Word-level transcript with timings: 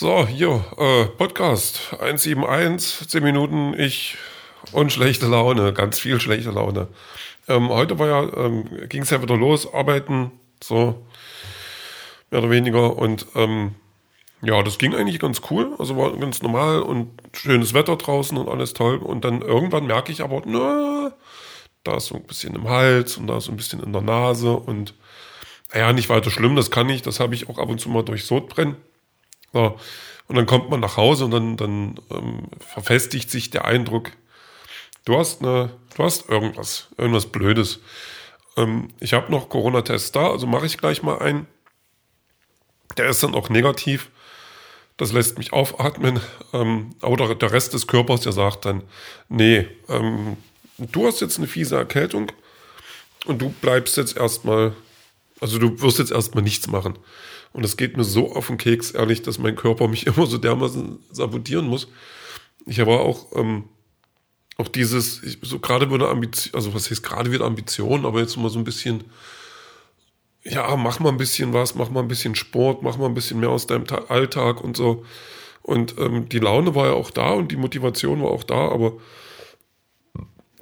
So, 0.00 0.28
hier, 0.28 0.64
äh, 0.76 1.06
Podcast 1.06 1.92
171, 1.94 3.08
10 3.08 3.20
Minuten, 3.20 3.74
ich 3.76 4.16
und 4.70 4.92
schlechte 4.92 5.26
Laune, 5.26 5.72
ganz 5.72 5.98
viel 5.98 6.20
schlechte 6.20 6.52
Laune. 6.52 6.86
Ähm, 7.48 7.68
heute 7.68 7.98
war 7.98 8.06
ja, 8.06 8.44
ähm, 8.44 8.88
ging 8.88 9.02
es 9.02 9.10
ja 9.10 9.20
wieder 9.20 9.36
los, 9.36 9.74
arbeiten, 9.74 10.30
so 10.62 11.04
mehr 12.30 12.42
oder 12.42 12.50
weniger. 12.50 12.96
Und 12.96 13.26
ähm, 13.34 13.74
ja, 14.40 14.62
das 14.62 14.78
ging 14.78 14.94
eigentlich 14.94 15.18
ganz 15.18 15.42
cool. 15.50 15.74
Also 15.80 15.96
war 15.96 16.16
ganz 16.16 16.42
normal 16.42 16.80
und 16.80 17.10
schönes 17.32 17.74
Wetter 17.74 17.96
draußen 17.96 18.38
und 18.38 18.48
alles 18.48 18.74
toll. 18.74 18.98
Und 18.98 19.24
dann 19.24 19.42
irgendwann 19.42 19.88
merke 19.88 20.12
ich 20.12 20.22
aber, 20.22 20.42
na, 20.46 21.10
da 21.82 21.96
ist 21.96 22.06
so 22.06 22.14
ein 22.14 22.22
bisschen 22.22 22.54
im 22.54 22.68
Hals 22.68 23.16
und 23.16 23.26
da 23.26 23.38
ist 23.38 23.46
so 23.46 23.50
ein 23.50 23.56
bisschen 23.56 23.82
in 23.82 23.92
der 23.92 24.02
Nase 24.02 24.52
und 24.52 24.94
naja, 25.74 25.92
nicht 25.92 26.08
weiter 26.08 26.30
schlimm, 26.30 26.54
das 26.54 26.70
kann 26.70 26.88
ich, 26.88 27.02
das 27.02 27.18
habe 27.18 27.34
ich 27.34 27.48
auch 27.48 27.58
ab 27.58 27.68
und 27.68 27.80
zu 27.80 27.88
mal 27.88 28.04
durch 28.04 28.24
Sodbrennen. 28.26 28.76
So. 29.58 29.76
Und 30.28 30.36
dann 30.36 30.46
kommt 30.46 30.70
man 30.70 30.78
nach 30.78 30.96
Hause 30.96 31.24
und 31.24 31.32
dann, 31.32 31.56
dann 31.56 32.00
ähm, 32.10 32.42
verfestigt 32.60 33.28
sich 33.28 33.50
der 33.50 33.64
Eindruck, 33.64 34.12
du 35.04 35.18
hast 35.18 35.42
eine, 35.42 35.70
du 35.96 36.04
hast 36.04 36.28
irgendwas, 36.28 36.88
irgendwas 36.96 37.26
Blödes. 37.26 37.80
Ähm, 38.56 38.88
ich 39.00 39.14
habe 39.14 39.32
noch 39.32 39.48
Corona-Test 39.48 40.14
da, 40.14 40.30
also 40.30 40.46
mache 40.46 40.66
ich 40.66 40.78
gleich 40.78 41.02
mal 41.02 41.18
einen. 41.18 41.48
Der 42.98 43.08
ist 43.08 43.22
dann 43.24 43.34
auch 43.34 43.48
negativ. 43.48 44.10
Das 44.96 45.12
lässt 45.12 45.38
mich 45.38 45.52
aufatmen. 45.52 46.20
Ähm, 46.52 46.90
aber 47.00 47.34
der 47.34 47.52
Rest 47.52 47.74
des 47.74 47.88
Körpers, 47.88 48.20
der 48.20 48.32
sagt 48.32 48.64
dann, 48.64 48.84
nee, 49.28 49.66
ähm, 49.88 50.36
du 50.76 51.06
hast 51.06 51.20
jetzt 51.20 51.38
eine 51.38 51.48
fiese 51.48 51.76
Erkältung 51.76 52.30
und 53.24 53.40
du 53.40 53.48
bleibst 53.48 53.96
jetzt 53.96 54.16
erstmal, 54.16 54.74
also 55.40 55.58
du 55.58 55.80
wirst 55.80 55.98
jetzt 55.98 56.12
erstmal 56.12 56.44
nichts 56.44 56.68
machen. 56.68 56.96
Und 57.52 57.64
es 57.64 57.76
geht 57.76 57.96
mir 57.96 58.04
so 58.04 58.34
auf 58.34 58.48
den 58.48 58.58
Keks, 58.58 58.92
ehrlich, 58.92 59.22
dass 59.22 59.38
mein 59.38 59.56
Körper 59.56 59.88
mich 59.88 60.06
immer 60.06 60.26
so 60.26 60.38
dermaßen 60.38 60.98
sabotieren 61.10 61.66
muss. 61.66 61.88
Ich 62.66 62.80
habe 62.80 62.92
auch, 62.92 63.34
ähm, 63.36 63.64
auch 64.56 64.68
dieses, 64.68 65.22
ich, 65.22 65.38
so 65.42 65.58
gerade 65.58 65.90
wieder 65.92 66.08
Ambition, 66.08 66.54
also 66.54 66.74
was 66.74 66.90
heißt 66.90 67.02
gerade 67.02 67.32
wieder 67.32 67.44
Ambition, 67.44 68.04
aber 68.04 68.20
jetzt 68.20 68.36
mal 68.36 68.50
so 68.50 68.58
ein 68.58 68.64
bisschen, 68.64 69.04
ja, 70.42 70.74
mach 70.76 71.00
mal 71.00 71.10
ein 71.10 71.16
bisschen 71.16 71.52
was, 71.52 71.74
mach 71.74 71.90
mal 71.90 72.00
ein 72.00 72.08
bisschen 72.08 72.34
Sport, 72.34 72.82
mach 72.82 72.98
mal 72.98 73.06
ein 73.06 73.14
bisschen 73.14 73.40
mehr 73.40 73.50
aus 73.50 73.66
deinem 73.66 73.86
Ta 73.86 74.04
Alltag 74.08 74.62
und 74.62 74.76
so. 74.76 75.04
Und 75.62 75.98
ähm, 75.98 76.28
die 76.28 76.38
Laune 76.38 76.74
war 76.74 76.86
ja 76.86 76.92
auch 76.92 77.10
da 77.10 77.30
und 77.32 77.52
die 77.52 77.56
Motivation 77.56 78.22
war 78.22 78.30
auch 78.30 78.44
da, 78.44 78.68
aber 78.68 78.94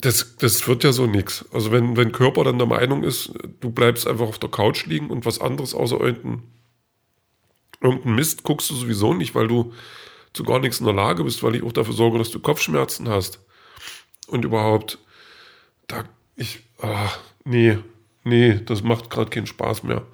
das, 0.00 0.36
das 0.36 0.66
wird 0.68 0.84
ja 0.84 0.92
so 0.92 1.06
nichts. 1.06 1.44
Also 1.52 1.72
wenn, 1.72 1.96
wenn 1.96 2.12
Körper 2.12 2.44
dann 2.44 2.58
der 2.58 2.66
Meinung 2.66 3.02
ist, 3.02 3.32
du 3.60 3.70
bleibst 3.70 4.06
einfach 4.06 4.26
auf 4.26 4.38
der 4.38 4.50
Couch 4.50 4.86
liegen 4.86 5.10
und 5.10 5.24
was 5.24 5.40
anderes 5.40 5.74
außer 5.74 6.00
irgendein 6.00 6.42
Irgendeinen 7.80 8.14
Mist 8.14 8.42
guckst 8.42 8.70
du 8.70 8.74
sowieso 8.74 9.14
nicht, 9.14 9.34
weil 9.34 9.48
du 9.48 9.72
zu 10.32 10.44
gar 10.44 10.58
nichts 10.58 10.80
in 10.80 10.86
der 10.86 10.94
Lage 10.94 11.24
bist, 11.24 11.42
weil 11.42 11.56
ich 11.56 11.62
auch 11.62 11.72
dafür 11.72 11.94
sorge, 11.94 12.18
dass 12.18 12.30
du 12.30 12.40
Kopfschmerzen 12.40 13.08
hast. 13.08 13.40
Und 14.26 14.44
überhaupt, 14.44 14.98
da, 15.86 16.04
ich, 16.34 16.60
ah, 16.82 17.10
nee, 17.44 17.78
nee, 18.24 18.60
das 18.64 18.82
macht 18.82 19.10
gerade 19.10 19.30
keinen 19.30 19.46
Spaß 19.46 19.82
mehr. 19.84 20.06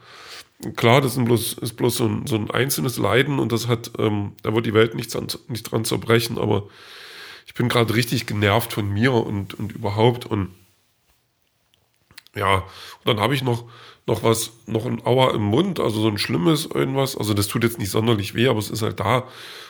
Klar, 0.76 1.00
das 1.00 1.16
ist 1.16 1.24
bloß, 1.24 1.52
ist 1.54 1.76
bloß 1.76 1.96
so, 1.96 2.04
ein, 2.06 2.26
so 2.26 2.36
ein 2.36 2.50
einzelnes 2.50 2.98
Leiden 2.98 3.40
und 3.40 3.50
das 3.50 3.66
hat, 3.66 3.90
ähm, 3.98 4.34
da 4.42 4.54
wird 4.54 4.66
die 4.66 4.74
Welt 4.74 4.94
nichts 4.94 5.16
an, 5.16 5.26
nicht 5.48 5.64
dran 5.64 5.84
zerbrechen, 5.84 6.38
aber 6.38 6.68
ich 7.46 7.54
bin 7.54 7.68
gerade 7.68 7.94
richtig 7.94 8.26
genervt 8.26 8.72
von 8.72 8.88
mir 8.88 9.12
und, 9.12 9.54
und 9.54 9.72
überhaupt 9.72 10.24
und 10.24 10.54
ja, 12.36 12.58
und 12.58 13.06
dann 13.06 13.20
habe 13.20 13.34
ich 13.34 13.42
noch 13.42 13.64
noch 14.06 14.22
was, 14.22 14.52
noch 14.66 14.86
ein 14.86 15.04
Auer 15.06 15.34
im 15.34 15.42
Mund, 15.42 15.78
also 15.78 16.00
so 16.00 16.08
ein 16.08 16.18
schlimmes 16.18 16.66
irgendwas. 16.66 17.16
Also 17.16 17.34
das 17.34 17.46
tut 17.46 17.62
jetzt 17.62 17.78
nicht 17.78 17.90
sonderlich 17.90 18.34
weh, 18.34 18.48
aber 18.48 18.58
es 18.58 18.70
ist 18.70 18.82
halt 18.82 19.00
da. 19.00 19.28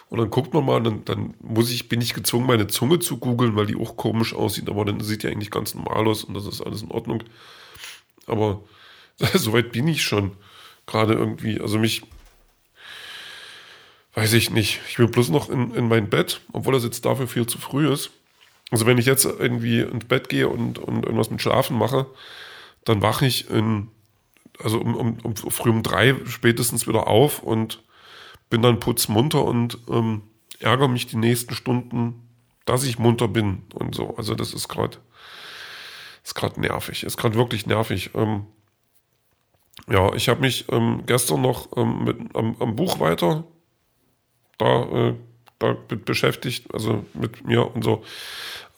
Und 0.09 0.19
dann 0.19 0.31
guckt 0.31 0.54
man 0.54 0.65
mal, 0.65 0.82
dann, 0.82 1.04
dann 1.04 1.34
muss 1.41 1.70
ich, 1.70 1.88
bin 1.88 2.00
ich 2.00 2.15
gezwungen, 2.15 2.47
meine 2.47 2.66
Zunge 2.66 2.98
zu 2.98 3.19
googeln, 3.19 3.56
weil 3.56 3.66
die 3.66 3.76
auch 3.76 3.97
komisch 3.97 4.34
aussieht, 4.34 4.69
aber 4.69 4.84
dann 4.84 5.00
sieht 5.00 5.22
die 5.22 5.28
eigentlich 5.28 5.50
ganz 5.50 5.75
normal 5.75 6.06
aus 6.06 6.25
und 6.25 6.34
das 6.34 6.47
ist 6.47 6.60
alles 6.60 6.82
in 6.82 6.91
Ordnung. 6.91 7.22
Aber 8.26 8.62
soweit 9.34 9.72
bin 9.72 9.88
ich 9.88 10.03
schon 10.03 10.32
gerade 10.87 11.15
irgendwie. 11.15 11.60
Also 11.60 11.78
mich, 11.78 12.03
weiß 14.15 14.32
ich 14.32 14.50
nicht. 14.50 14.81
Ich 14.88 14.98
will 14.98 15.09
bloß 15.09 15.28
noch 15.28 15.50
in, 15.50 15.75
in 15.75 15.88
mein 15.88 16.09
Bett, 16.09 16.41
obwohl 16.53 16.75
das 16.75 16.84
jetzt 16.84 17.04
dafür 17.04 17.28
viel 17.28 17.47
zu 17.47 17.59
früh 17.59 17.91
ist. 17.92 18.10
Also 18.71 18.87
wenn 18.87 18.98
ich 18.98 19.06
jetzt 19.06 19.26
irgendwie 19.26 19.81
ins 19.81 20.06
Bett 20.06 20.31
gehe 20.31 20.48
und, 20.48 20.78
und 20.78 21.04
irgendwas 21.04 21.31
mit 21.31 21.42
Schlafen 21.42 21.76
mache, 21.76 22.06
dann 22.84 23.03
wache 23.03 23.26
ich 23.26 23.50
in 23.50 23.88
also 24.59 24.81
um, 24.81 24.95
um, 24.95 25.19
um 25.23 25.37
früh 25.37 25.71
um 25.71 25.83
drei 25.83 26.15
spätestens 26.27 26.87
wieder 26.87 27.07
auf 27.07 27.43
und 27.43 27.83
bin 28.51 28.63
dann 28.63 28.81
putzmunter 28.81 29.45
und 29.45 29.79
ähm, 29.89 30.23
ärgere 30.61 30.89
mich 30.89 31.07
die 31.07 31.17
nächsten 31.17 31.55
Stunden, 31.55 32.29
dass 32.65 32.85
ich 32.85 32.99
munter 32.99 33.29
bin 33.29 33.63
und 33.75 33.95
so. 33.95 34.17
Also 34.17 34.35
das 34.35 34.55
ist 34.55 34.69
gerade 34.69 34.99
ist 36.25 36.35
gerade 36.35 36.61
nervig, 36.61 37.03
ist 37.03 37.17
gerade 37.17 37.35
wirklich 37.35 37.67
nervig. 37.67 38.11
Ähm, 38.15 38.47
ja, 39.89 40.13
ich 40.15 40.29
habe 40.29 40.41
mich 40.41 40.67
ähm, 40.71 41.03
gestern 41.07 41.43
noch 41.43 41.77
ähm, 41.77 42.05
mit 42.05 42.37
am, 42.37 42.57
am, 42.61 42.77
Buch 42.77 43.01
weiter 43.01 43.45
da, 44.59 44.83
äh, 44.83 45.15
da 45.59 45.77
beschäftigt, 46.05 46.73
also 46.73 47.05
mit 47.15 47.45
mir 47.45 47.75
und 47.75 47.83
so. 47.83 48.05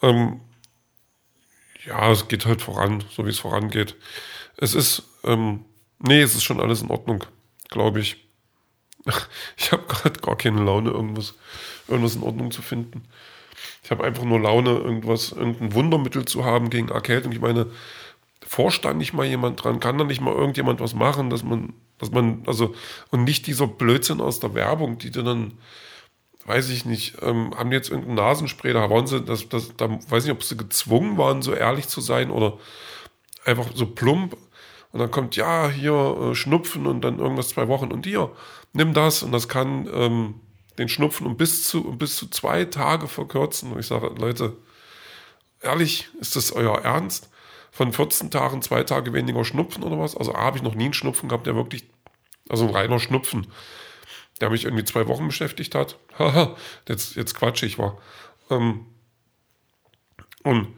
Ähm, 0.02 0.40
ja, 1.84 2.10
es 2.10 2.28
geht 2.28 2.46
halt 2.46 2.62
voran, 2.62 3.04
so 3.10 3.26
wie 3.26 3.30
es 3.30 3.38
vorangeht. 3.38 3.96
Es 4.56 4.74
ist 4.74 5.02
ähm, 5.24 5.64
Nee, 6.06 6.20
es 6.20 6.34
ist 6.34 6.44
schon 6.44 6.60
alles 6.60 6.82
in 6.82 6.90
Ordnung, 6.90 7.24
glaube 7.68 8.00
ich. 8.00 8.28
Ich 9.56 9.72
habe 9.72 9.84
gerade 9.86 10.20
gar 10.20 10.36
keine 10.36 10.62
Laune, 10.62 10.90
irgendwas, 10.90 11.34
irgendwas 11.88 12.16
in 12.16 12.22
Ordnung 12.22 12.50
zu 12.50 12.62
finden. 12.62 13.04
Ich 13.82 13.90
habe 13.90 14.04
einfach 14.04 14.24
nur 14.24 14.40
Laune, 14.40 14.70
irgendwas, 14.70 15.32
irgendein 15.32 15.74
Wundermittel 15.74 16.24
zu 16.24 16.44
haben 16.44 16.70
gegen 16.70 16.88
Erkältung. 16.88 17.32
Ich 17.32 17.40
meine, 17.40 17.66
da 18.82 18.94
nicht 18.94 19.14
mal 19.14 19.26
jemand 19.26 19.62
dran? 19.62 19.80
Kann 19.80 19.98
da 19.98 20.04
nicht 20.04 20.20
mal 20.20 20.34
irgendjemand 20.34 20.80
was 20.80 20.94
machen, 20.94 21.30
dass 21.30 21.42
man, 21.42 21.72
dass 21.98 22.10
man, 22.10 22.42
also, 22.46 22.74
und 23.10 23.24
nicht 23.24 23.46
dieser 23.46 23.66
Blödsinn 23.66 24.20
aus 24.20 24.40
der 24.40 24.54
Werbung, 24.54 24.98
die 24.98 25.10
dann, 25.10 25.54
weiß 26.44 26.68
ich 26.68 26.84
nicht, 26.84 27.16
ähm, 27.22 27.54
haben 27.56 27.72
jetzt 27.72 27.90
irgendein 27.90 28.16
Nasenspray, 28.16 28.74
da 28.74 28.90
waren 28.90 29.06
sie, 29.06 29.22
das, 29.22 29.48
das, 29.48 29.74
da 29.76 29.88
weiß 29.90 30.24
ich 30.24 30.30
nicht, 30.30 30.36
ob 30.36 30.42
sie 30.42 30.56
gezwungen 30.56 31.16
waren, 31.16 31.40
so 31.40 31.54
ehrlich 31.54 31.88
zu 31.88 32.00
sein 32.00 32.30
oder 32.30 32.58
einfach 33.44 33.66
so 33.74 33.86
plump 33.86 34.36
und 34.92 35.00
dann 35.00 35.10
kommt, 35.10 35.36
ja, 35.36 35.68
hier 35.68 35.92
äh, 35.92 36.34
Schnupfen 36.34 36.86
und 36.86 37.02
dann 37.02 37.18
irgendwas 37.18 37.48
zwei 37.48 37.68
Wochen 37.68 37.92
und 37.92 38.06
hier, 38.06 38.30
nimm 38.72 38.94
das 38.94 39.22
und 39.22 39.32
das 39.32 39.48
kann 39.48 39.88
ähm, 39.92 40.34
den 40.78 40.88
Schnupfen 40.88 41.26
um 41.26 41.36
bis 41.36 41.64
zu, 41.64 41.86
um 41.86 41.98
bis 41.98 42.16
zu 42.16 42.28
zwei 42.28 42.64
Tage 42.64 43.08
verkürzen. 43.08 43.72
Und 43.72 43.80
ich 43.80 43.86
sage, 43.86 44.08
Leute, 44.18 44.56
ehrlich, 45.60 46.08
ist 46.20 46.36
das 46.36 46.52
euer 46.52 46.78
Ernst? 46.78 47.30
Von 47.70 47.92
14 47.92 48.30
Tagen 48.30 48.62
zwei 48.62 48.84
Tage 48.84 49.12
weniger 49.12 49.44
Schnupfen 49.44 49.82
oder 49.82 49.98
was? 49.98 50.16
Also 50.16 50.34
habe 50.34 50.56
ich 50.56 50.62
noch 50.62 50.76
nie 50.76 50.84
einen 50.84 50.94
Schnupfen 50.94 51.28
gehabt, 51.28 51.46
der 51.48 51.56
wirklich, 51.56 51.84
also 52.48 52.68
ein 52.68 52.72
reiner 52.72 53.00
Schnupfen, 53.00 53.48
der 54.40 54.50
mich 54.50 54.64
irgendwie 54.64 54.84
zwei 54.84 55.08
Wochen 55.08 55.26
beschäftigt 55.26 55.74
hat. 55.74 55.98
Haha, 56.16 56.54
jetzt, 56.88 57.16
jetzt 57.16 57.36
ich 57.62 57.78
war. 57.78 57.98
Ähm, 58.48 58.86
und 60.44 60.68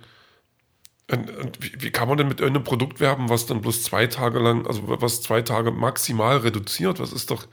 und 1.11 1.63
wie, 1.63 1.73
wie, 1.79 1.91
kann 1.91 2.09
man 2.09 2.19
denn 2.19 2.29
mit 2.29 2.41
irgendeinem 2.41 2.65
Produkt 2.65 2.99
werben, 2.99 3.29
was 3.29 3.47
dann 3.47 3.61
bloß 3.61 3.85
zwei 3.85 4.09
Tage 4.09 4.41
lang, 4.41 4.67
also 4.67 4.83
was 4.87 5.23
zwei 5.23 5.43
Tage 5.43 5.71
maximal 5.71 6.39
reduziert? 6.39 6.99
Was 6.99 7.13
ist 7.13 7.31
doch. 7.31 7.47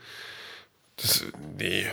Das. 0.96 1.24
Nee. 1.58 1.86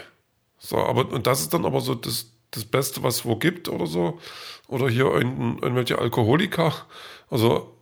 So, 0.57 0.77
aber, 0.77 1.09
und 1.11 1.27
das 1.27 1.41
ist 1.41 1.53
dann 1.53 1.65
aber 1.65 1.81
so 1.81 1.93
das, 1.93 2.31
das 2.51 2.65
Beste, 2.65 3.03
was 3.03 3.17
es 3.17 3.25
wo 3.25 3.35
gibt 3.35 3.69
oder 3.69 3.85
so. 3.85 4.19
Oder 4.67 4.89
hier 4.89 5.05
irgendwelche 5.05 5.99
Alkoholiker. 5.99 6.73
Also, 7.29 7.75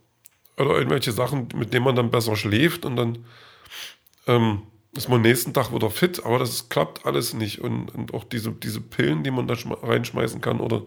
oder 0.58 0.76
irgendwelche 0.76 1.12
Sachen, 1.12 1.48
mit 1.54 1.72
denen 1.72 1.84
man 1.84 1.96
dann 1.96 2.10
besser 2.10 2.36
schläft 2.36 2.84
und 2.84 2.96
dann 2.96 3.24
ähm, 4.26 4.62
ist 4.92 5.08
man 5.08 5.22
nächsten 5.22 5.54
Tag 5.54 5.72
wieder 5.72 5.90
fit, 5.90 6.24
aber 6.24 6.38
das 6.38 6.68
klappt 6.68 7.06
alles 7.06 7.32
nicht. 7.32 7.60
Und, 7.60 7.94
und 7.94 8.12
auch 8.12 8.24
diese, 8.24 8.50
diese 8.50 8.80
Pillen, 8.80 9.22
die 9.22 9.30
man 9.30 9.46
da 9.46 9.54
reinschmeißen 9.54 10.40
kann 10.40 10.60
oder 10.60 10.82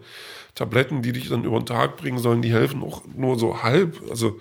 Tabletten, 0.54 1.02
die 1.02 1.12
dich 1.12 1.28
dann 1.28 1.44
über 1.44 1.58
den 1.58 1.66
Tag 1.66 1.96
bringen 1.96 2.18
sollen, 2.18 2.42
die 2.42 2.52
helfen 2.52 2.82
auch 2.82 3.02
nur 3.14 3.38
so 3.38 3.62
halb. 3.62 4.02
Also, 4.10 4.40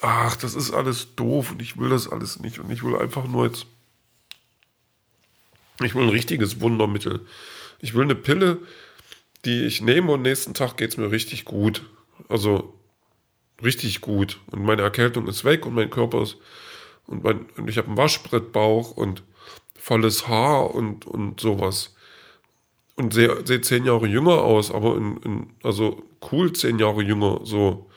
ach, 0.00 0.36
das 0.36 0.54
ist 0.54 0.72
alles 0.72 1.14
doof 1.14 1.52
und 1.52 1.62
ich 1.62 1.78
will 1.78 1.90
das 1.90 2.10
alles 2.10 2.40
nicht. 2.40 2.58
Und 2.58 2.70
ich 2.70 2.82
will 2.82 2.96
einfach 2.96 3.26
nur 3.28 3.46
jetzt, 3.46 3.66
ich 5.80 5.94
will 5.94 6.02
ein 6.02 6.08
richtiges 6.08 6.60
Wundermittel. 6.60 7.24
Ich 7.78 7.94
will 7.94 8.02
eine 8.02 8.16
Pille, 8.16 8.58
die 9.44 9.64
ich 9.64 9.80
nehme 9.80 10.12
und 10.12 10.22
nächsten 10.22 10.54
Tag 10.54 10.76
geht 10.76 10.90
es 10.90 10.96
mir 10.96 11.12
richtig 11.12 11.44
gut. 11.44 11.84
Also, 12.28 12.74
richtig 13.62 14.00
gut. 14.00 14.40
Und 14.50 14.64
meine 14.64 14.82
Erkältung 14.82 15.28
ist 15.28 15.44
weg 15.44 15.64
und 15.64 15.74
mein 15.74 15.90
Körper 15.90 16.22
ist 16.22 16.38
und, 17.06 17.24
mein, 17.24 17.46
und 17.56 17.68
ich 17.68 17.78
habe 17.78 17.88
einen 17.88 17.96
Waschbrettbauch 17.96 18.92
und 18.92 19.22
volles 19.78 20.28
Haar 20.28 20.74
und, 20.74 21.06
und 21.06 21.40
sowas. 21.40 21.94
Und 22.94 23.14
sehe 23.14 23.44
seh 23.44 23.60
zehn 23.60 23.84
Jahre 23.84 24.06
jünger 24.06 24.42
aus, 24.42 24.70
aber 24.70 24.96
in, 24.96 25.16
in, 25.18 25.50
also 25.62 26.02
cool 26.30 26.52
zehn 26.52 26.78
Jahre 26.78 27.02
jünger, 27.02 27.40
so. 27.44 27.90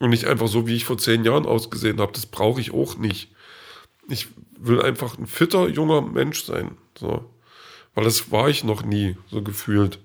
Und 0.00 0.10
nicht 0.10 0.26
einfach 0.26 0.48
so, 0.48 0.66
wie 0.66 0.74
ich 0.74 0.84
vor 0.84 0.98
zehn 0.98 1.24
Jahren 1.24 1.46
ausgesehen 1.46 2.00
habe. 2.00 2.12
Das 2.12 2.26
brauche 2.26 2.60
ich 2.60 2.72
auch 2.72 2.96
nicht. 2.96 3.30
Ich 4.08 4.28
will 4.58 4.82
einfach 4.82 5.16
ein 5.18 5.26
fitter, 5.26 5.68
junger 5.68 6.02
Mensch 6.02 6.44
sein. 6.44 6.76
So. 6.98 7.30
Weil 7.94 8.04
das 8.04 8.30
war 8.32 8.48
ich 8.48 8.64
noch 8.64 8.84
nie, 8.84 9.16
so 9.30 9.42
gefühlt. 9.42 9.98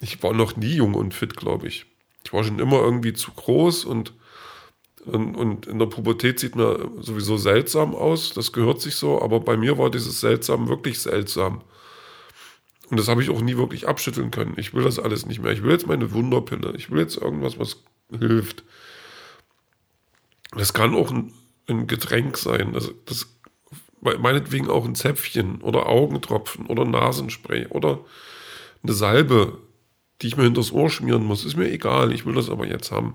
Ich 0.00 0.22
war 0.22 0.32
noch 0.32 0.56
nie 0.56 0.74
jung 0.74 0.94
und 0.94 1.14
fit, 1.14 1.36
glaube 1.36 1.66
ich. 1.66 1.86
Ich 2.24 2.32
war 2.32 2.44
schon 2.44 2.58
immer 2.58 2.80
irgendwie 2.80 3.12
zu 3.12 3.32
groß 3.32 3.84
und, 3.84 4.12
und, 5.08 5.34
und 5.34 5.66
in 5.66 5.78
der 5.78 5.86
Pubertät 5.86 6.38
sieht 6.38 6.56
man 6.56 7.02
sowieso 7.02 7.36
seltsam 7.36 7.94
aus. 7.94 8.32
Das 8.32 8.52
gehört 8.52 8.80
sich 8.80 8.96
so, 8.96 9.20
aber 9.20 9.40
bei 9.40 9.56
mir 9.56 9.78
war 9.78 9.90
dieses 9.90 10.20
Seltsam 10.20 10.68
wirklich 10.68 11.00
seltsam. 11.00 11.62
Und 12.90 12.98
das 12.98 13.08
habe 13.08 13.22
ich 13.22 13.30
auch 13.30 13.40
nie 13.40 13.56
wirklich 13.56 13.86
abschütteln 13.86 14.30
können. 14.30 14.54
Ich 14.56 14.72
will 14.72 14.84
das 14.84 14.98
alles 14.98 15.26
nicht 15.26 15.42
mehr. 15.42 15.52
Ich 15.52 15.62
will 15.62 15.72
jetzt 15.72 15.86
meine 15.86 16.12
Wunderpille. 16.12 16.72
Ich 16.76 16.90
will 16.90 17.00
jetzt 17.00 17.16
irgendwas, 17.16 17.58
was 17.58 17.82
hilft. 18.18 18.64
Das 20.52 20.72
kann 20.72 20.94
auch 20.94 21.10
ein, 21.10 21.32
ein 21.68 21.86
Getränk 21.86 22.38
sein. 22.38 22.72
Das, 22.72 22.90
das 23.04 23.26
meinetwegen 24.00 24.70
auch 24.70 24.84
ein 24.84 24.94
Zäpfchen 24.94 25.60
oder 25.60 25.86
Augentropfen 25.86 26.66
oder 26.66 26.84
Nasenspray 26.84 27.66
oder 27.66 28.00
eine 28.82 28.92
Salbe, 28.92 29.58
die 30.20 30.28
ich 30.28 30.36
mir 30.36 30.44
hinters 30.44 30.72
Ohr 30.72 30.90
schmieren 30.90 31.24
muss. 31.24 31.44
Ist 31.44 31.56
mir 31.56 31.70
egal. 31.70 32.12
Ich 32.12 32.26
will 32.26 32.34
das 32.34 32.50
aber 32.50 32.66
jetzt 32.66 32.90
haben. 32.90 33.14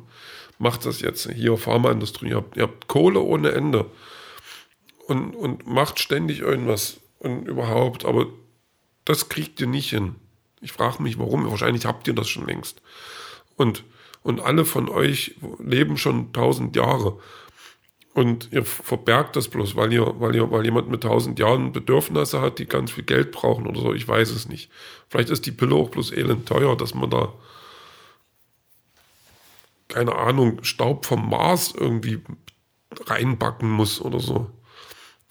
Macht 0.57 0.85
das 0.85 1.01
jetzt. 1.01 1.29
Hier, 1.31 1.57
Pharmaindustrie. 1.57 2.29
Ihr 2.29 2.37
habt, 2.37 2.57
ihr 2.57 2.63
habt 2.63 2.87
Kohle 2.87 3.19
ohne 3.19 3.51
Ende. 3.51 3.85
Und, 5.07 5.35
und 5.35 5.67
macht 5.67 5.99
ständig 5.99 6.39
irgendwas. 6.39 6.99
Und 7.19 7.47
überhaupt. 7.47 8.05
Aber 8.05 8.27
das 9.05 9.29
kriegt 9.29 9.59
ihr 9.59 9.67
nicht 9.67 9.89
hin. 9.89 10.15
Ich 10.61 10.71
frage 10.71 11.03
mich, 11.03 11.19
warum. 11.19 11.49
Wahrscheinlich 11.49 11.85
habt 11.85 12.07
ihr 12.07 12.13
das 12.13 12.29
schon 12.29 12.47
längst. 12.47 12.81
Und, 13.57 13.83
und 14.21 14.39
alle 14.39 14.63
von 14.63 14.87
euch 14.87 15.35
leben 15.59 15.97
schon 15.97 16.31
tausend 16.31 16.75
Jahre. 16.75 17.19
Und 18.13 18.49
ihr 18.51 18.63
verbergt 18.63 19.35
das 19.35 19.47
bloß, 19.47 19.75
weil 19.75 19.91
ihr, 19.91 20.19
weil 20.19 20.35
ihr, 20.35 20.51
weil 20.51 20.63
jemand 20.63 20.87
mit 20.89 21.01
tausend 21.01 21.39
Jahren 21.39 21.71
Bedürfnisse 21.71 22.41
hat, 22.41 22.59
die 22.59 22.67
ganz 22.67 22.91
viel 22.91 23.03
Geld 23.03 23.31
brauchen 23.31 23.65
oder 23.65 23.79
so. 23.79 23.93
Ich 23.93 24.07
weiß 24.07 24.29
es 24.29 24.47
nicht. 24.47 24.69
Vielleicht 25.09 25.29
ist 25.29 25.47
die 25.47 25.51
Pille 25.51 25.73
auch 25.73 25.89
bloß 25.89 26.11
elend 26.11 26.47
teuer, 26.47 26.77
dass 26.77 26.93
man 26.93 27.09
da, 27.09 27.33
keine 29.87 30.15
Ahnung, 30.15 30.63
Staub 30.63 31.07
vom 31.07 31.27
Mars 31.27 31.73
irgendwie 31.75 32.21
reinbacken 33.07 33.69
muss 33.69 33.99
oder 33.99 34.19
so. 34.19 34.51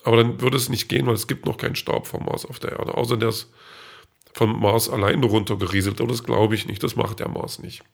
Aber 0.03 0.17
dann 0.17 0.41
würde 0.41 0.57
es 0.57 0.69
nicht 0.69 0.89
gehen, 0.89 1.07
weil 1.07 1.15
es 1.15 1.29
gibt 1.29 1.47
noch 1.47 1.59
keinen 1.59 1.77
Staub 1.77 2.09
vom 2.09 2.25
Mars 2.25 2.45
auf 2.45 2.59
der 2.59 2.73
Erde. 2.73 2.95
Außer 2.95 3.17
der 3.17 3.29
ist 3.29 3.53
vom 4.33 4.61
Mars 4.61 4.91
alleine 4.91 5.25
runtergerieselt. 5.27 6.01
Aber 6.01 6.09
das 6.09 6.25
glaube 6.25 6.57
ich 6.57 6.67
nicht. 6.67 6.83
Das 6.83 6.97
macht 6.97 7.21
der 7.21 7.29
Mars 7.29 7.61
nicht. 7.61 7.85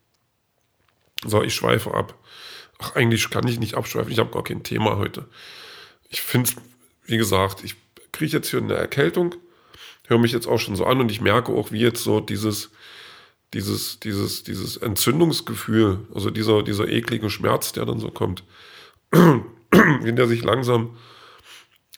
So, 1.26 1.42
ich 1.42 1.54
schweife 1.54 1.92
ab. 1.92 2.14
Ach, 2.78 2.94
eigentlich 2.94 3.28
kann 3.30 3.46
ich 3.48 3.58
nicht 3.58 3.74
abschweifen. 3.74 4.12
Ich 4.12 4.18
habe 4.18 4.30
gar 4.30 4.44
kein 4.44 4.62
Thema 4.62 4.96
heute. 4.96 5.26
Ich 6.08 6.22
finde, 6.22 6.50
wie 7.04 7.16
gesagt, 7.16 7.64
ich 7.64 7.74
kriege 8.12 8.32
jetzt 8.32 8.50
hier 8.50 8.60
eine 8.60 8.74
Erkältung, 8.74 9.34
höre 10.06 10.18
mich 10.18 10.32
jetzt 10.32 10.46
auch 10.46 10.58
schon 10.58 10.76
so 10.76 10.86
an 10.86 11.00
und 11.00 11.10
ich 11.10 11.20
merke 11.20 11.52
auch, 11.52 11.72
wie 11.72 11.80
jetzt 11.80 12.02
so 12.02 12.20
dieses, 12.20 12.70
dieses, 13.54 14.00
dieses, 14.00 14.42
dieses 14.44 14.76
Entzündungsgefühl, 14.76 16.00
also 16.14 16.30
dieser, 16.30 16.62
dieser 16.62 16.88
eklige 16.88 17.30
Schmerz, 17.30 17.72
der 17.72 17.84
dann 17.84 17.98
so 17.98 18.10
kommt, 18.10 18.44
wie 19.10 20.12
der 20.12 20.28
sich 20.28 20.44
langsam 20.44 20.96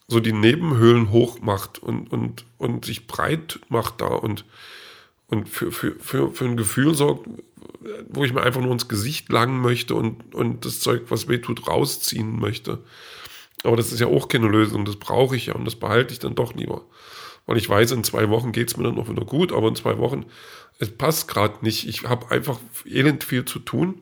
so 0.09 0.19
die 0.19 0.33
Nebenhöhlen 0.33 1.13
hochmacht 1.13 1.79
und, 1.79 2.11
und, 2.11 2.45
und 2.59 2.85
sich 2.85 3.07
breit 3.07 3.61
macht 3.69 4.01
da 4.01 4.07
und, 4.07 4.45
und 5.29 5.49
für, 5.49 5.71
für, 5.71 5.95
für, 6.01 6.33
für 6.33 6.45
ein 6.45 6.57
Gefühl 6.57 6.95
sorgt, 6.95 7.29
wo 8.09 8.25
ich 8.25 8.33
mir 8.33 8.43
einfach 8.43 8.61
nur 8.61 8.73
ins 8.73 8.89
Gesicht 8.89 9.31
langen 9.31 9.61
möchte 9.61 9.95
und, 9.95 10.35
und 10.35 10.65
das 10.65 10.81
Zeug, 10.81 11.05
was 11.09 11.29
weh 11.29 11.39
tut, 11.39 11.67
rausziehen 11.67 12.39
möchte. 12.39 12.79
Aber 13.63 13.77
das 13.77 13.93
ist 13.93 14.01
ja 14.01 14.07
auch 14.07 14.29
keine 14.29 14.49
Lösung, 14.49 14.85
das 14.85 14.97
brauche 14.97 15.37
ich 15.37 15.47
ja 15.47 15.55
und 15.55 15.65
das 15.65 15.77
behalte 15.77 16.13
ich 16.13 16.19
dann 16.19 16.35
doch 16.35 16.55
lieber. 16.55 16.87
Weil 17.47 17.57
ich 17.57 17.69
weiß, 17.69 17.93
in 17.93 18.05
zwei 18.05 18.29
Wochen 18.31 18.53
geht 18.53 18.69
es 18.69 18.77
mir 18.77 18.85
dann 18.85 18.95
noch 18.95 19.09
wieder 19.09 19.25
gut, 19.25 19.53
aber 19.53 19.69
in 19.69 19.75
zwei 19.75 19.99
Wochen, 19.99 20.27
es 20.79 20.91
passt 20.91 21.29
gerade 21.29 21.63
nicht. 21.63 21.87
Ich 21.89 22.05
habe 22.05 22.31
einfach 22.31 22.59
elend 22.87 23.25
viel 23.25 23.45
zu 23.45 23.59
tun 23.59 24.01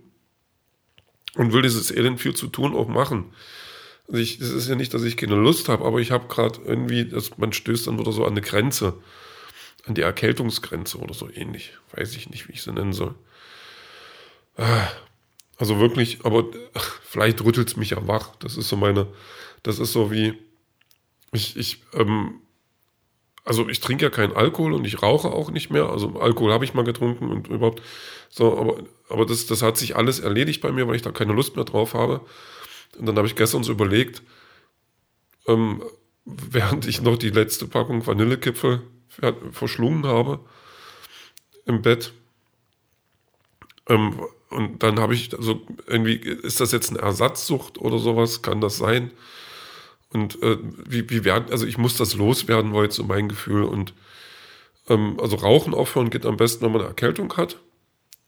und 1.35 1.53
will 1.53 1.63
dieses 1.63 1.91
elend 1.91 2.21
viel 2.21 2.35
zu 2.35 2.49
tun 2.49 2.75
auch 2.75 2.89
machen. 2.89 3.33
Also 4.07 4.21
ich, 4.21 4.41
es 4.41 4.51
ist 4.51 4.69
ja 4.69 4.75
nicht, 4.75 4.95
dass 4.95 5.03
ich 5.03 5.17
keine 5.17 5.35
Lust 5.35 5.69
habe, 5.69 5.85
aber 5.85 5.99
ich 5.99 6.11
habe 6.11 6.29
gerade 6.29 6.61
irgendwie, 6.65 7.05
dass 7.05 7.37
man 7.37 7.53
stößt 7.53 7.87
dann 7.87 7.99
wieder 7.99 8.13
so 8.13 8.25
an 8.25 8.33
eine 8.33 8.41
Grenze, 8.41 8.95
an 9.87 9.95
die 9.95 10.03
Erkältungsgrenze 10.03 10.99
oder 10.99 11.15
so 11.15 11.29
ähnlich. 11.31 11.73
Weiß 11.93 12.17
ich 12.17 12.31
nicht, 12.31 12.49
wie 12.49 12.53
ich 12.53 12.63
sie 12.63 12.73
nennen 12.73 12.93
soll. 12.93 13.15
Also 15.57 15.81
wirklich, 15.81 16.25
aber 16.25 16.45
vielleicht 17.03 17.43
rüttelt 17.45 17.69
es 17.69 17.77
mich 17.77 17.91
ja 17.91 18.07
wach. 18.07 18.37
Das 18.37 18.57
ist 18.57 18.69
so 18.69 18.77
meine, 18.77 19.09
das 19.63 19.79
ist 19.79 19.93
so 19.93 20.11
wie, 20.11 20.35
ich, 21.33 21.57
ich, 21.57 21.83
ähm, 21.95 22.41
also 23.45 23.69
ich 23.69 23.81
trinke 23.81 24.05
ja 24.05 24.11
keinen 24.11 24.35
Alkohol 24.35 24.73
und 24.73 24.87
ich 24.87 25.03
rauche 25.03 25.29
auch 25.29 25.51
nicht 25.51 25.71
mehr. 25.71 25.89
Also 25.89 26.21
Alkohol 26.21 26.53
habe 26.53 26.65
ich 26.65 26.75
mal 26.75 26.85
getrunken 26.85 27.31
und 27.31 27.49
überhaupt 27.49 27.83
so, 28.29 28.57
aber, 28.59 28.85
aber 29.09 29.27
das, 29.27 29.47
das 29.47 29.63
hat 29.63 29.77
sich 29.77 29.97
alles 29.97 30.21
erledigt 30.21 30.61
bei 30.61 30.71
mir, 30.71 30.87
weil 30.87 30.97
ich 30.97 31.03
da 31.03 31.11
keine 31.11 31.33
Lust 31.33 31.57
mehr 31.57 31.65
drauf 31.65 31.95
habe. 31.95 32.21
Und 32.99 33.07
dann 33.07 33.17
habe 33.17 33.27
ich 33.27 33.37
gestern 33.37 33.65
so 33.65 33.73
überlegt, 33.73 34.23
ähm, 35.47 35.83
während 36.25 36.87
ich 36.87 37.01
noch 37.01 37.17
die 37.17 37.31
letzte 37.31 37.67
Packung 37.67 38.07
Vanillekipfel 38.07 38.83
verschlungen 39.51 40.07
habe 40.07 40.41
im 41.65 41.83
Bett. 41.83 42.13
Ähm, 43.89 44.21
und 44.51 44.83
dann 44.83 44.99
habe 44.99 45.15
ich, 45.15 45.37
also 45.37 45.61
irgendwie, 45.87 46.15
ist 46.15 46.61
das 46.61 46.73
jetzt 46.73 46.91
eine 46.91 47.01
Ersatzsucht 47.01 47.79
oder 47.79 47.99
sowas? 47.99 48.43
Kann 48.43 48.61
das 48.61 48.79
sein? 48.79 49.11
Und 50.11 50.43
äh, 50.43 50.57
wie, 50.87 51.09
wie 51.11 51.25
werden, 51.25 51.51
also 51.51 51.67
ich 51.67 51.77
muss 51.77 51.97
das 51.97 52.15
loswerden, 52.15 52.73
war 52.73 52.85
jetzt 52.85 52.97
so 52.97 53.05
mein 53.05 53.29
Gefühl. 53.29 53.65
Und 53.65 53.93
ähm, 54.89 55.19
also 55.21 55.37
Rauchen 55.37 55.75
aufhören 55.75 56.11
geht 56.11 56.25
am 56.25 56.39
besten, 56.39 56.65
wenn 56.65 56.73
man 56.73 56.81
eine 56.81 56.91
Erkältung 56.91 57.37
hat. 57.37 57.59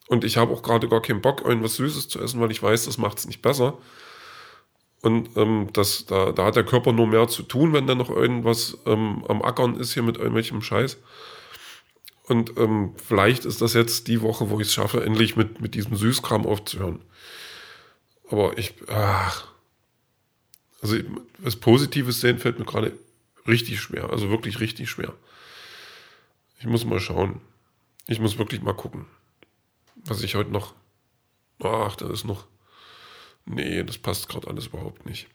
Und 0.08 0.24
ich 0.24 0.36
habe 0.36 0.52
auch 0.52 0.62
gerade 0.62 0.88
gar 0.88 1.00
keinen 1.00 1.22
Bock, 1.22 1.42
irgendwas 1.42 1.76
Süßes 1.76 2.08
zu 2.08 2.20
essen, 2.20 2.40
weil 2.40 2.50
ich 2.50 2.62
weiß, 2.62 2.84
das 2.84 2.98
macht 2.98 3.18
es 3.18 3.26
nicht 3.26 3.40
besser. 3.40 3.78
Und 5.02 5.36
ähm, 5.36 5.68
das, 5.72 6.04
da, 6.04 6.32
da 6.32 6.46
hat 6.46 6.56
der 6.56 6.64
Körper 6.64 6.92
nur 6.92 7.06
mehr 7.06 7.28
zu 7.28 7.42
tun, 7.42 7.72
wenn 7.72 7.86
da 7.86 7.94
noch 7.94 8.10
irgendwas 8.10 8.76
ähm, 8.84 9.24
am 9.28 9.40
Ackern 9.40 9.76
ist 9.76 9.94
hier 9.94 10.02
mit 10.02 10.18
irgendwelchem 10.18 10.60
Scheiß. 10.60 10.98
Und 12.30 12.56
ähm, 12.56 12.94
vielleicht 12.96 13.44
ist 13.44 13.60
das 13.60 13.74
jetzt 13.74 14.06
die 14.06 14.22
Woche, 14.22 14.50
wo 14.50 14.60
ich 14.60 14.68
es 14.68 14.74
schaffe, 14.74 15.04
endlich 15.04 15.36
mit, 15.36 15.60
mit 15.60 15.74
diesem 15.74 15.96
Süßkram 15.96 16.46
aufzuhören. 16.46 17.02
Aber 18.30 18.56
ich, 18.56 18.74
ach, 18.88 19.48
also 20.80 20.96
was 21.38 21.56
Positives 21.56 22.20
sehen 22.20 22.38
fällt 22.38 22.58
mir 22.58 22.64
gerade 22.64 22.96
richtig 23.48 23.80
schwer. 23.80 24.10
Also 24.10 24.30
wirklich 24.30 24.60
richtig 24.60 24.88
schwer. 24.88 25.12
Ich 26.60 26.66
muss 26.66 26.84
mal 26.84 27.00
schauen. 27.00 27.40
Ich 28.06 28.20
muss 28.20 28.38
wirklich 28.38 28.62
mal 28.62 28.74
gucken, 28.74 29.06
was 29.96 30.22
ich 30.22 30.36
heute 30.36 30.50
noch. 30.50 30.74
Ach, 31.62 31.96
da 31.96 32.10
ist 32.10 32.24
noch 32.24 32.46
nee, 33.44 33.82
das 33.82 33.98
passt 33.98 34.28
gerade 34.28 34.48
alles 34.48 34.68
überhaupt 34.68 35.06
nicht. 35.06 35.26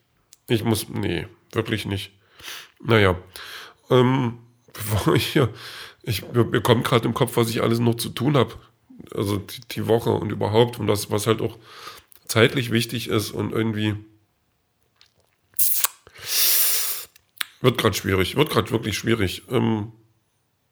Ich 0.48 0.64
muss, 0.64 0.88
nee, 0.88 1.26
wirklich 1.52 1.86
nicht. 1.86 2.12
Naja, 2.80 3.16
ähm, 3.90 4.38
bevor 4.72 5.14
ich 5.14 5.26
hier, 5.26 5.52
ich, 6.06 6.24
mir, 6.32 6.60
kommt 6.62 6.84
gerade 6.84 7.06
im 7.06 7.14
Kopf, 7.14 7.36
was 7.36 7.50
ich 7.50 7.62
alles 7.62 7.80
noch 7.80 7.96
zu 7.96 8.08
tun 8.08 8.36
habe. 8.36 8.54
Also 9.14 9.36
die, 9.38 9.60
die 9.72 9.88
Woche 9.88 10.10
und 10.10 10.30
überhaupt 10.30 10.78
und 10.78 10.86
das, 10.86 11.10
was 11.10 11.26
halt 11.26 11.42
auch 11.42 11.58
zeitlich 12.26 12.70
wichtig 12.70 13.08
ist 13.08 13.32
und 13.32 13.52
irgendwie 13.52 13.96
wird 17.60 17.78
gerade 17.78 17.94
schwierig, 17.94 18.36
wird 18.36 18.50
gerade 18.50 18.70
wirklich 18.70 18.96
schwierig. 18.96 19.42
Ähm, 19.50 19.92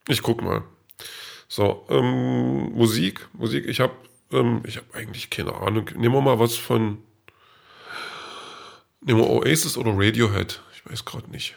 ich 0.09 0.23
guck 0.23 0.43
mal. 0.43 0.63
So, 1.49 1.87
ähm, 1.91 2.73
Musik, 2.73 3.29
Musik, 3.33 3.67
ich 3.67 3.81
habe 3.81 3.95
ähm, 4.33 4.63
ich 4.67 4.81
eigentlich 4.93 5.31
keine 5.31 5.55
Ahnung. 5.55 5.91
Nehmen 5.97 6.15
wir 6.15 6.21
mal 6.21 6.39
was 6.39 6.57
von 6.57 6.99
Nehmen 9.01 9.21
wir 9.21 9.29
Oasis 9.29 9.77
oder 9.77 9.93
Radiohead? 9.95 10.63
Ich 10.75 10.91
weiß 10.91 11.05
gerade 11.05 11.31
nicht. 11.31 11.57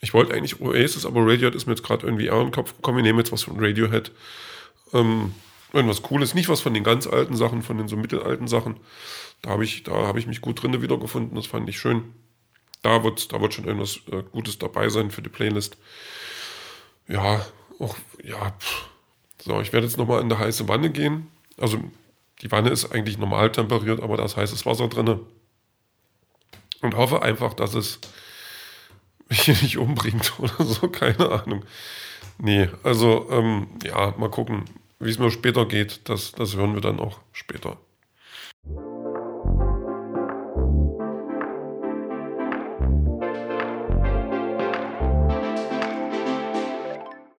Ich 0.00 0.14
wollte 0.14 0.34
eigentlich 0.34 0.60
Oasis, 0.60 1.06
aber 1.06 1.22
Radiohead 1.22 1.54
ist 1.54 1.66
mir 1.66 1.72
jetzt 1.72 1.82
gerade 1.82 2.06
irgendwie 2.06 2.26
eher 2.26 2.34
in 2.34 2.46
den 2.46 2.52
Kopf 2.52 2.74
gekommen. 2.74 2.98
Ich 2.98 3.04
nehme 3.04 3.18
jetzt 3.18 3.32
was 3.32 3.42
von 3.42 3.58
Radiohead. 3.58 4.12
Ähm, 4.92 5.34
irgendwas 5.72 6.02
Cooles. 6.02 6.34
Nicht 6.34 6.48
was 6.48 6.60
von 6.60 6.74
den 6.74 6.84
ganz 6.84 7.06
alten 7.06 7.36
Sachen, 7.36 7.62
von 7.62 7.78
den 7.78 7.88
so 7.88 7.96
mittelalten 7.96 8.46
Sachen. 8.46 8.76
Da 9.42 9.50
habe 9.50 9.64
ich, 9.64 9.84
hab 9.88 10.16
ich 10.16 10.26
mich 10.26 10.40
gut 10.40 10.62
drin 10.62 10.80
wiedergefunden. 10.80 11.34
Das 11.34 11.46
fand 11.46 11.68
ich 11.68 11.78
schön. 11.78 12.14
Da 12.82 13.02
wird, 13.02 13.32
da 13.32 13.40
wird 13.40 13.54
schon 13.54 13.64
irgendwas 13.64 14.00
äh, 14.10 14.22
Gutes 14.30 14.58
dabei 14.58 14.88
sein 14.88 15.10
für 15.10 15.22
die 15.22 15.28
Playlist. 15.28 15.76
Ja, 17.08 17.44
auch, 17.78 17.96
ja. 18.22 18.52
Pff. 18.52 18.88
So, 19.44 19.60
ich 19.60 19.72
werde 19.72 19.86
jetzt 19.86 19.96
nochmal 19.96 20.20
in 20.20 20.28
der 20.28 20.38
heiße 20.38 20.68
Wanne 20.68 20.90
gehen. 20.90 21.28
Also 21.56 21.78
die 22.42 22.50
Wanne 22.52 22.70
ist 22.70 22.92
eigentlich 22.92 23.18
normal 23.18 23.50
temperiert, 23.50 24.00
aber 24.00 24.16
da 24.16 24.24
ist 24.24 24.36
heißes 24.36 24.66
Wasser 24.66 24.88
drin. 24.88 25.20
Und 26.80 26.96
hoffe 26.96 27.22
einfach, 27.22 27.54
dass 27.54 27.74
es 27.74 28.00
mich 29.38 29.58
hier 29.58 29.62
nicht 29.62 29.78
umbringt 29.78 30.34
oder 30.38 30.64
so, 30.64 30.88
keine 30.88 31.30
Ahnung. 31.30 31.64
Nee, 32.38 32.68
also 32.82 33.28
ähm, 33.30 33.68
ja, 33.84 34.14
mal 34.16 34.30
gucken, 34.30 34.64
wie 35.00 35.10
es 35.10 35.18
mir 35.18 35.30
später 35.30 35.66
geht. 35.66 36.08
Das, 36.08 36.32
das 36.32 36.56
hören 36.56 36.74
wir 36.74 36.80
dann 36.80 37.00
auch 37.00 37.20
später. 37.32 37.78